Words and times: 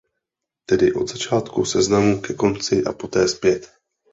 Tedy 0.65 0.93
od 0.93 1.09
začátku 1.09 1.65
seznamu 1.65 2.21
ke 2.21 2.33
konci 2.33 2.83
a 2.83 2.93
poté 2.93 3.27
zpět. 3.27 3.73